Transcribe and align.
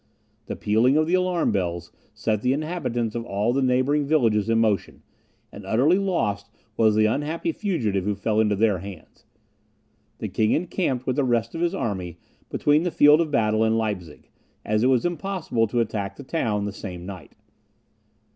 The 0.47 0.55
pealing 0.55 0.97
of 0.97 1.05
the 1.05 1.13
alarm 1.13 1.51
bells 1.51 1.91
set 2.15 2.41
the 2.41 2.53
inhabitants 2.53 3.13
of 3.13 3.23
all 3.23 3.53
the 3.53 3.61
neighbouring 3.61 4.07
villages 4.07 4.49
in 4.49 4.57
motion, 4.57 5.03
and 5.51 5.63
utterly 5.63 5.99
lost 5.99 6.49
was 6.75 6.95
the 6.95 7.05
unhappy 7.05 7.51
fugitive 7.51 8.03
who 8.05 8.15
fell 8.15 8.39
into 8.39 8.55
their 8.55 8.79
hands. 8.79 9.27
The 10.17 10.27
king 10.27 10.53
encamped 10.53 11.05
with 11.05 11.17
the 11.17 11.23
rest 11.23 11.53
of 11.53 11.61
his 11.61 11.75
army 11.75 12.17
between 12.49 12.81
the 12.81 12.89
field 12.89 13.21
of 13.21 13.29
battle 13.29 13.63
and 13.63 13.77
Leipzig, 13.77 14.27
as 14.65 14.81
it 14.81 14.87
was 14.87 15.05
impossible 15.05 15.67
to 15.67 15.81
attack 15.81 16.15
the 16.15 16.23
town 16.23 16.65
the 16.65 16.73
same 16.73 17.05
night. 17.05 17.33